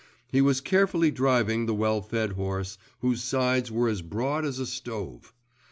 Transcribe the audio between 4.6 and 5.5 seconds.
stove.